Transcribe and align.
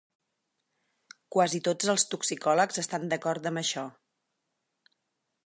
Quasi 1.35 1.61
tots 1.67 1.91
els 1.93 2.07
toxicòlegs 2.15 2.83
estan 2.85 3.07
d'acord 3.13 3.53
amb 3.53 3.63
això. 3.65 3.87